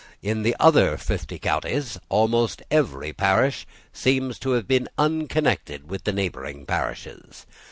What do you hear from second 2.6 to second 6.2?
every parish seems to have been unconnected with the